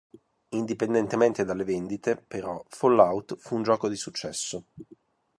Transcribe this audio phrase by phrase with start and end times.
[0.55, 4.65] Indipendentemente dalle vendite, però, "Fallout" fu un gioco di successo.